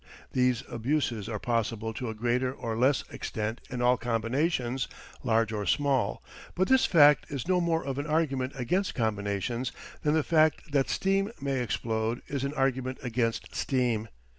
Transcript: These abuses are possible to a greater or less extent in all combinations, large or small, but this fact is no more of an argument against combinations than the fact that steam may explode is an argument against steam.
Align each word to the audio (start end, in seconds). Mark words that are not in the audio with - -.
These 0.31 0.63
abuses 0.67 1.29
are 1.29 1.37
possible 1.37 1.93
to 1.93 2.09
a 2.09 2.15
greater 2.15 2.51
or 2.51 2.75
less 2.75 3.03
extent 3.11 3.61
in 3.69 3.83
all 3.83 3.97
combinations, 3.97 4.87
large 5.21 5.51
or 5.53 5.67
small, 5.67 6.23
but 6.55 6.67
this 6.67 6.87
fact 6.87 7.27
is 7.29 7.47
no 7.47 7.61
more 7.61 7.85
of 7.85 7.99
an 7.99 8.07
argument 8.07 8.53
against 8.55 8.95
combinations 8.95 9.71
than 10.01 10.15
the 10.15 10.23
fact 10.23 10.71
that 10.71 10.89
steam 10.89 11.31
may 11.39 11.59
explode 11.59 12.23
is 12.27 12.43
an 12.43 12.55
argument 12.55 12.97
against 13.03 13.53
steam. 13.53 14.07